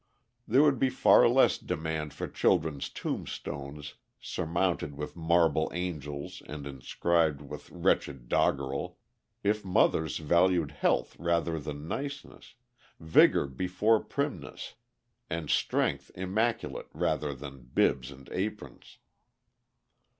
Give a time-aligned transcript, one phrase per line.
[0.47, 7.39] There would be far less demand for children's tombstones, surmounted with marble angels and inscribed
[7.39, 8.97] with wretched doggerel,
[9.43, 12.55] if mothers valued health rather than niceness,
[12.99, 14.73] vigor before primness,
[15.29, 18.97] and strength immaculate rather than bibs and aprons.